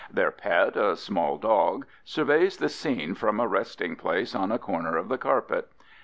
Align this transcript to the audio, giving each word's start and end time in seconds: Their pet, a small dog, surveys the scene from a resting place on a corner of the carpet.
Their 0.09 0.31
pet, 0.31 0.75
a 0.75 0.95
small 0.95 1.37
dog, 1.37 1.85
surveys 2.03 2.57
the 2.57 2.69
scene 2.69 3.13
from 3.13 3.39
a 3.39 3.47
resting 3.47 3.95
place 3.95 4.33
on 4.33 4.51
a 4.51 4.57
corner 4.57 4.97
of 4.97 5.09
the 5.09 5.17
carpet. 5.19 5.69